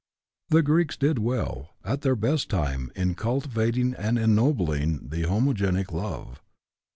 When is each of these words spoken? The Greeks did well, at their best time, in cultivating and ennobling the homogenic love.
The 0.49 0.63
Greeks 0.63 0.97
did 0.97 1.19
well, 1.19 1.75
at 1.85 2.01
their 2.01 2.15
best 2.15 2.49
time, 2.49 2.91
in 2.95 3.13
cultivating 3.13 3.93
and 3.93 4.17
ennobling 4.17 5.09
the 5.09 5.25
homogenic 5.27 5.91
love. 5.91 6.41